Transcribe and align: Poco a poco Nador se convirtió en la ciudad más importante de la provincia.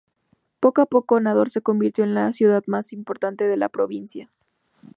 Poco 0.59 0.81
a 0.81 0.87
poco 0.87 1.19
Nador 1.19 1.51
se 1.51 1.61
convirtió 1.61 2.03
en 2.03 2.15
la 2.15 2.33
ciudad 2.33 2.63
más 2.65 2.91
importante 2.91 3.47
de 3.47 3.55
la 3.55 3.69
provincia. 3.69 4.31